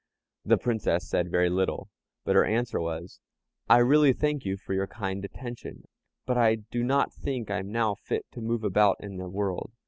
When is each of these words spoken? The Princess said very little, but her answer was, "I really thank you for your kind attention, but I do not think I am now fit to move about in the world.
The 0.43 0.57
Princess 0.57 1.07
said 1.07 1.29
very 1.29 1.47
little, 1.47 1.91
but 2.25 2.35
her 2.35 2.43
answer 2.43 2.81
was, 2.81 3.19
"I 3.69 3.77
really 3.77 4.13
thank 4.13 4.45
you 4.45 4.57
for 4.57 4.73
your 4.73 4.87
kind 4.87 5.23
attention, 5.23 5.83
but 6.25 6.39
I 6.39 6.55
do 6.55 6.83
not 6.83 7.13
think 7.13 7.51
I 7.51 7.59
am 7.59 7.71
now 7.71 7.93
fit 7.93 8.25
to 8.31 8.41
move 8.41 8.63
about 8.63 8.97
in 9.03 9.17
the 9.17 9.29
world. 9.29 9.73